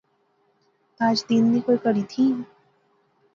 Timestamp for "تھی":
2.11-2.25